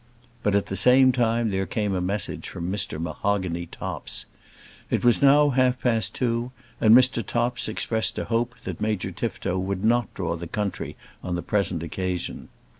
[0.41, 2.99] But at the same time there came a message from Mr.
[2.99, 4.25] Mahogany Topps.
[4.89, 7.23] It was now half past two, and Mr.
[7.23, 11.83] Topps expressed a hope that Major Tifto would not draw the country on the present
[11.83, 12.49] occasion.